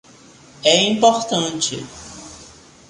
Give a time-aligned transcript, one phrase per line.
[0.73, 1.77] É importante